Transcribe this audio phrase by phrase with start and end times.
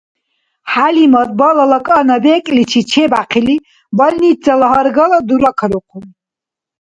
[0.71, 3.55] ХӀялимат балала кӀана бекӀличи чебяхъили
[3.97, 6.05] больницала гьаргала дуракарухъун.